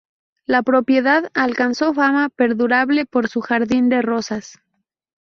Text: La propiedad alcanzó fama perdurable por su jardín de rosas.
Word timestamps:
La 0.47 0.63
propiedad 0.63 1.29
alcanzó 1.35 1.93
fama 1.93 2.29
perdurable 2.29 3.05
por 3.05 3.29
su 3.29 3.39
jardín 3.41 3.87
de 3.89 4.01
rosas. 4.01 4.57